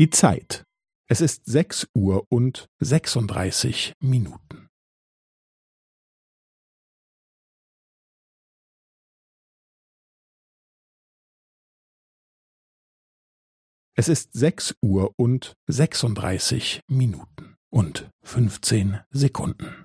[0.00, 0.64] Die Zeit.
[1.10, 4.66] Es ist sechs Uhr und sechsunddreißig Minuten.
[13.94, 19.84] Es ist sechs Uhr und sechsunddreißig Minuten und fünfzehn Sekunden.